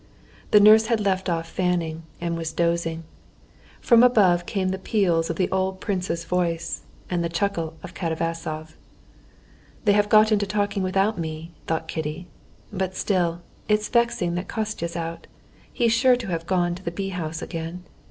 [0.49, 3.03] The nurse had left off fanning, and was dozing.
[3.79, 8.75] From above came the peals of the old prince's voice, and the chuckle of Katavasov.
[9.85, 12.25] "They have got into talk without me," thought Kitty,
[12.73, 15.27] "but still it's vexing that Kostya's out.
[15.71, 17.83] He's sure to have gone to the bee house again.